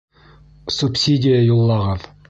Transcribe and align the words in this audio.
Субсидия 0.77 1.45
юллағыҙ! 1.51 2.13